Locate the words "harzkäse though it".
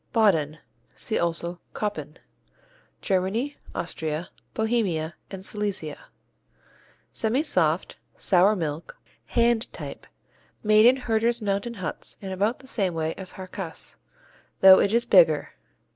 13.33-14.91